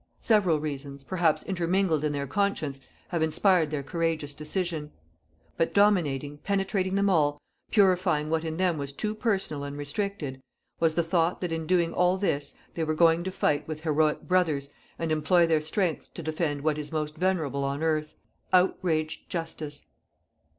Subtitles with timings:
[0.21, 4.89] Several reasons, perhaps intermingled in their conscience, have inspired their courageous decision...._
[5.63, 7.39] "_But dominating, penetrating them all,
[7.69, 10.41] purifying what in them was too personal and restricted,
[10.79, 14.23] was the thought that in doing all this they were going to fight with heroic
[14.27, 18.15] brothers and employ their strength to defend what is most venerable on earth:
[18.51, 19.85] outraged justice.